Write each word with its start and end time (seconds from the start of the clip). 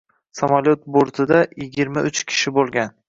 Samolyot 0.37 0.87
bortidayigirma 0.95 2.05
uchkishi 2.11 2.55
bo‘lgan 2.57 2.97